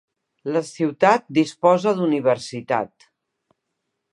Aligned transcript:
La 0.53 0.61
ciutat 0.69 1.27
disposa 1.39 1.93
d'universitat. 1.99 3.09